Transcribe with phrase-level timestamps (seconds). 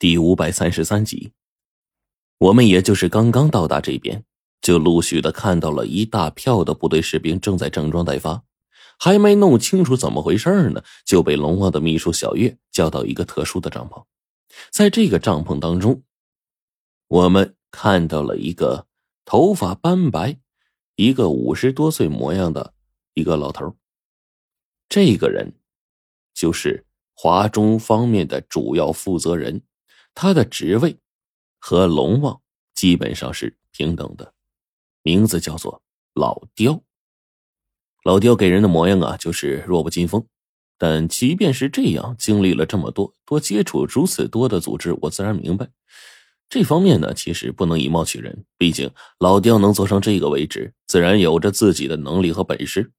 [0.00, 1.34] 第五百三十三集，
[2.38, 4.24] 我们也就是刚刚到达这边，
[4.62, 8.42] 就陆续的看到了一大票的部队士兵正在整装待发，
[8.98, 14.02] 还没弄清楚怎么回事呢，就被龙王的秘书小月叫到一个特殊的帐篷，
[14.70, 16.02] 在这个帐篷当中，
[17.06, 18.86] 我们看到了一个
[19.26, 20.38] 头发斑白、
[20.96, 22.72] 一个五十多岁模样的
[23.12, 23.76] 一个老头，
[24.88, 25.52] 这个人
[26.32, 29.60] 就是华中方面的主要负责人。
[30.22, 30.98] 他的职位
[31.58, 32.42] 和龙王
[32.74, 34.34] 基本上是平等的，
[35.02, 35.80] 名字叫做
[36.12, 36.82] 老刁。
[38.04, 40.26] 老刁给人的模样啊，就是弱不禁风。
[40.76, 45.70] 但即便是这样，经历了这么多，多接触如此多的组织，我自然明白，
[46.50, 48.44] 这方面呢，其实不能以貌取人。
[48.58, 52.92] 毕竟老刁能做上这个位置，自然有着自己的能力和本事。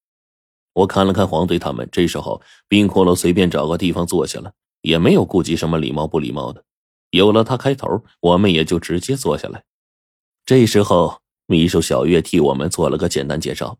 [0.73, 6.65] 我看了看黄队他们，这时候冰骷髅随便找个地方坐下了，也没有顾及什么礼貌不礼貌的。
[7.11, 9.63] 有了他开头，我们也就直接坐下来。
[10.45, 13.77] 这时候，秘书小月替我们做了个简单介绍，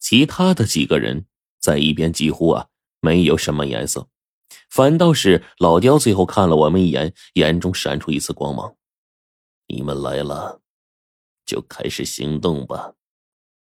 [0.00, 1.26] 其他的几个人
[1.60, 2.68] 在一边几乎啊
[3.00, 4.08] 没有什么颜色，
[4.70, 8.76] 反倒是老刁最后看了我们一眼，眼中闪出一丝光芒
[9.68, 10.60] ：“你们来了，
[11.44, 12.94] 就开始行动吧。”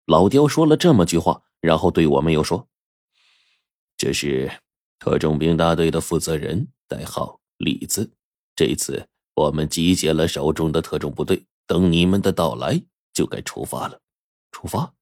[0.06, 2.69] 老刁说了这么句话，然后对我们又说
[3.96, 4.50] ：“这是
[4.98, 8.12] 特种兵大队的负责人，代号李子。”
[8.55, 12.83] 这次我们集结了手中的特种部队，等你们的到来
[13.14, 14.00] 就该出发了。
[14.50, 14.92] 出发，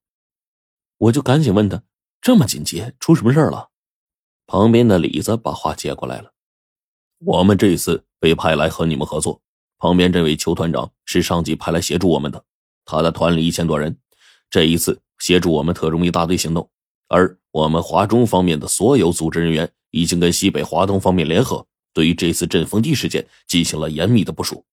[0.99, 1.83] 我就赶紧问他：
[2.21, 3.71] 这么紧急，出什么事了？
[4.47, 6.33] 旁边的李子把话接过来了：
[7.19, 9.43] 我们这次被派来和你们合作，
[9.79, 12.45] 旁边这位邱团长是上级派来协助我们的，
[12.85, 13.99] 他的团里一千多人，
[14.49, 16.71] 这一次协助我们特种兵大队行动，
[17.09, 21.67] 而我们华中方面的所有组织人员已经跟西北华东方面联合。
[21.93, 24.65] 对于这次阵风地事件进行了严密的部署。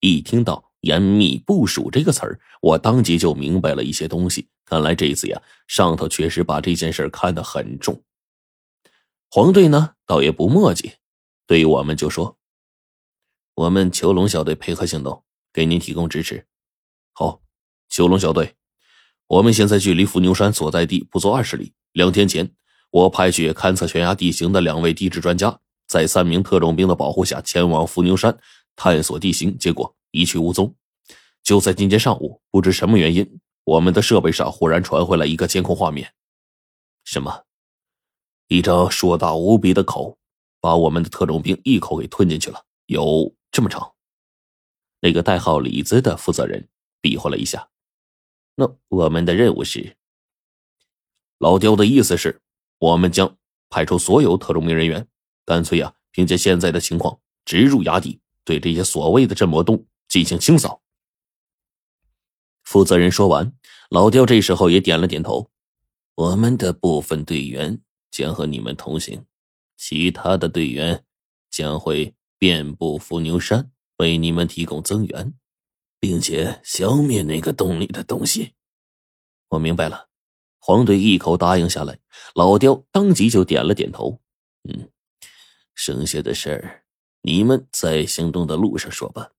[0.00, 4.48] 一听到“严密部署”这个词儿，我当即就明白了一些东西。
[4.64, 8.02] 看来这次呀，上头确实把这件事看得很重。
[9.30, 10.92] 黄队呢，倒也不墨迹，
[11.46, 12.38] 对于我们就说
[13.54, 16.46] ：“我们囚龙小队配合行动，给您提供支持。”
[17.12, 17.40] 好，
[17.88, 18.54] 囚龙小队，
[19.28, 21.72] 我们现在距离伏牛山所在地不足二十里。
[21.92, 22.52] 两天前，
[22.90, 25.60] 我派去勘测悬崖地形的两位地质专家。
[25.96, 28.38] 在三名特种兵的保护下，前往伏牛山
[28.76, 30.74] 探索地形，结果一去无踪。
[31.42, 36.12] 就在今天上午，不知什么原因，我们的设备上忽然传回来一个监控画面。
[37.04, 37.44] 什么？
[38.48, 40.18] 一张硕大无比的口，
[40.60, 43.94] 把我们的特种兵一口给吞进去了，有这么长。
[45.00, 46.68] 那个代号李子的负责人
[47.00, 47.70] 比划了一下。
[48.54, 49.96] 那我们的任务是？
[51.38, 52.42] 老刁的意思是，
[52.80, 53.34] 我们将
[53.70, 55.08] 派出所有特种兵人员。
[55.46, 60.82] 干脆呀，凭借现在的情况，直入崖底，对这些所谓的镇魔洞进行清扫。
[62.64, 63.52] 负责人说完，
[63.90, 65.48] 老刁这时候也点了点头。
[66.16, 67.80] 我们的部分队员
[68.10, 69.24] 将和你们同行，
[69.76, 71.04] 其他的队员
[71.48, 75.32] 将会遍布伏牛山，为你们提供增援，
[76.00, 78.54] 并且消灭那个洞里的东西。
[79.50, 80.08] 我明白了，
[80.58, 82.00] 黄队一口答应下来，
[82.34, 84.20] 老刁当即就点了点头。
[84.68, 84.90] 嗯。
[85.76, 86.82] 剩下的事儿，
[87.20, 89.30] 你们在行动的路上说吧。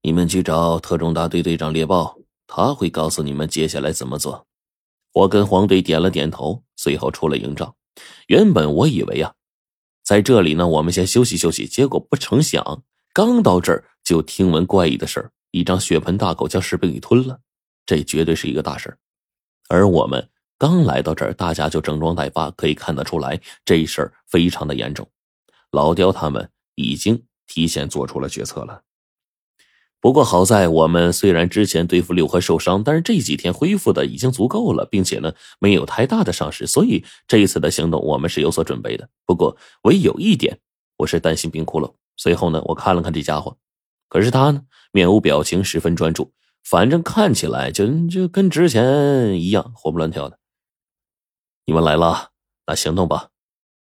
[0.00, 4.48] 你们去找特种大队队长猎豹，他会告诉你们接下来怎么做。
[5.12, 7.76] 我跟黄队点了点头，随后出了营帐。
[8.26, 9.34] 原本我以为啊，
[10.02, 11.66] 在这里呢，我们先休息休息。
[11.66, 17.38] 结果不成想，刚到这儿就听闻怪异的事儿：一张血盆大口将士兵给吞了。
[17.84, 18.98] 这绝对是一个大事儿。
[19.68, 20.26] 而我们。
[20.62, 25.04] 刚来到这儿，大家就整装待发，可以看得出来，这事儿非常的严重。
[25.72, 28.82] 老刁他们已经提前做出了决策了。
[29.98, 39.08] 不过好在我们虽然之前对付六合受伤，但是这几天恢复的已经足够了，并且呢没有太大的伤势，所以这一次的行动我们是有所准备的。
[39.26, 40.56] 不过唯有一点，
[40.96, 41.92] 我是担心冰窟窿。
[42.16, 43.56] 随后呢，我看了看这家伙，
[44.08, 44.62] 可是他呢
[44.92, 46.30] 面无表情，十分专注，
[46.62, 50.38] 反正看起来就就跟之前一样活蹦乱跳的。
[51.64, 52.30] 你们来了，
[52.66, 53.28] 那行动吧！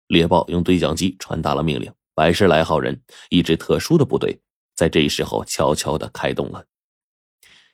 [0.07, 1.93] 猎豹用对讲机传达了命令。
[2.15, 4.41] 百十来号人，一支特殊的部队，
[4.77, 6.67] 在这时候悄悄的开动了。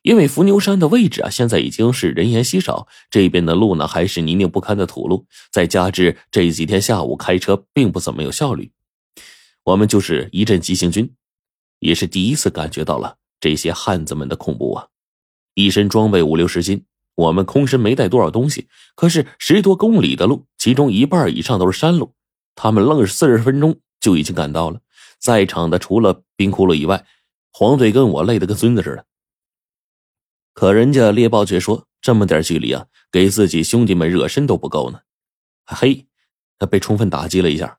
[0.00, 8.72] 因为伏牛山的位置啊，现在已经是人烟稀少，这边的路呢还是泥泞不堪的土路，再加之这几天下午开车并不怎么有效率，
[9.64, 11.14] 我们就是一阵急行军，
[11.80, 14.88] 也是第一次感觉到了这些汉子们的恐怖啊！
[15.52, 16.86] 一身装备五六十斤。
[17.14, 22.14] 我们空身没带多少东西，可是十多公里的路，其中一半以上都是山路，
[22.54, 24.80] 他们愣是四十分钟就已经赶到了。
[25.18, 27.04] 在场的除了冰窟窿以外，
[27.52, 29.04] 黄队跟我累得跟孙子似的。
[30.54, 35.00] 可人家猎豹却说：“这么点距离啊，给自己兄弟们热身都不够呢。”
[35.66, 36.06] 嘿，
[36.58, 37.78] 他被充分打击了一下。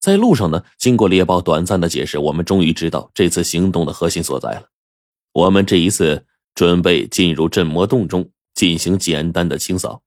[0.00, 4.68] 在路上呢，经过猎豹短暂的解释，我们终于知道这次行动的核心所在了。
[5.32, 8.30] 我们这一次准备进入镇魔洞中
[8.62, 10.04] 进行简单的清扫，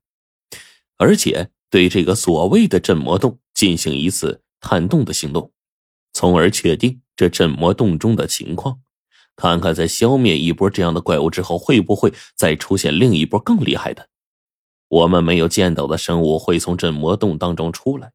[0.95, 5.51] 而且对这个所谓的镇魔洞进行一次探洞的行动，
[6.13, 8.79] 从而确定这镇魔洞中的情况。
[9.35, 14.07] 看看在消灭一波这样的怪物之后，会不会再出现另一波更厉害的？
[14.87, 18.13] 我们没有见到的生物会从镇魔洞当中出来。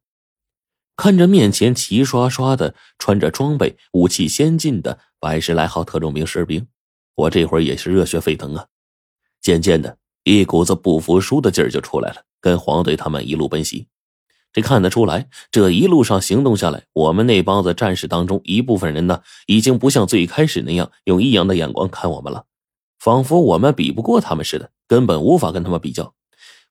[0.95, 6.65] 看着面前齐刷刷的穿着装备、武器先进的百十来号特种兵士兵，
[7.13, 8.65] 我这会儿也是热血沸腾啊！
[9.39, 13.87] 渐渐的，一股子不服输的劲儿就出来了，跟黄队他们一路奔袭。
[14.53, 22.45] 这看得出来，这一路上行动下来，我们那帮子战士当中，一部分人呢，已经不像最开始那样用异样的眼光看我们了，
[22.99, 26.13] 仿佛我们比不过他们似的，根本无法跟他们比较。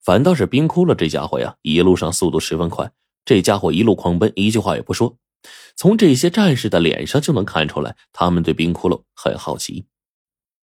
[0.03, 2.93] 反倒是冰窟窿这家伙呀，一路上速度十分快，
[3.25, 5.17] 这家伙一路狂奔，一句话也不说。
[5.75, 9.87] 从这些战士的脸上就能看出来，他们对冰窟窿很好奇。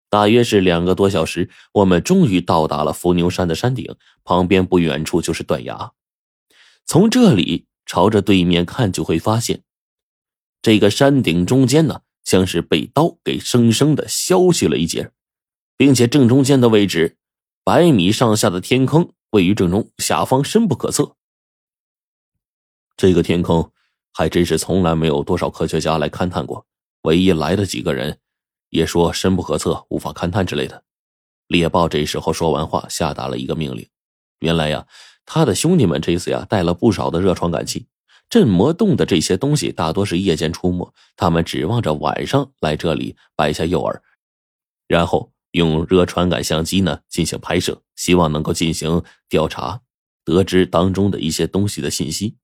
[0.10, 5.92] 大约是两个多小时，我们终于到达了伏牛山的山顶，旁边不远处就是断崖。
[6.86, 9.64] 从这里朝着对面看，就会发现，
[10.62, 15.12] 这个山顶中间呢，像是被刀给生生的削去了一截，
[15.76, 17.18] 并且正中间的位置，
[17.66, 21.16] 百米上下的天坑位于正中，下方深不可测。
[22.96, 23.72] 这个天坑
[24.14, 26.66] 还真是从来没有多少科学家来勘探过，
[27.02, 28.20] 唯一来的几个人
[28.70, 30.84] 也说深不可测，无法勘探之类的。
[31.48, 33.88] 猎豹这时候说完话，下达了一个命令。
[34.40, 34.88] 原来呀。
[35.30, 37.86] 他的兄弟们这次呀带了不少的热传感器，
[38.30, 44.00] 镇魔洞的这些东西大多是夜间出没，他们指望着晚上来这里摆下诱饵，
[44.88, 49.82] 然后用热传感相机呢进行拍摄，希望能够进行调查，
[50.24, 52.38] 得知当中的一些东西的信息。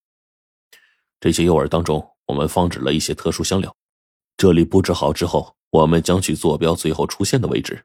[1.21, 3.73] 这些诱饵当中，我们放置了一些特殊香料。
[4.35, 7.83] 这里布置好之后，我们将去坐标最后出现的位置，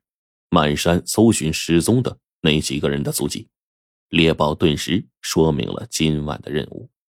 [0.50, 3.49] 满山搜寻失踪的那几个人的足迹。
[4.11, 6.90] 猎豹顿时说明了今晚的任务。